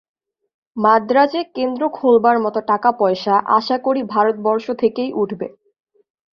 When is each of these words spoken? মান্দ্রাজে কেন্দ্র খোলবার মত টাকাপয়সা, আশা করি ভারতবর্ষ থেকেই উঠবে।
মান্দ্রাজে 0.77 1.41
কেন্দ্র 1.55 1.81
খোলবার 1.89 2.37
মত 2.39 2.55
টাকাপয়সা, 2.69 3.35
আশা 3.57 3.77
করি 3.85 4.01
ভারতবর্ষ 4.13 4.65
থেকেই 4.81 5.11
উঠবে। 5.13 5.47